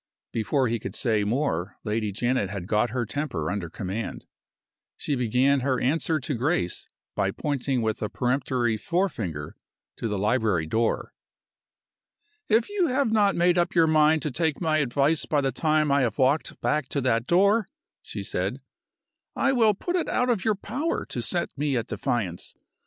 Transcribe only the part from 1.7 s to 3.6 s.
Lady Janet had got her temper